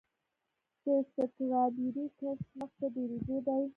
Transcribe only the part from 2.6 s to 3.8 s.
په ډیریدو دی.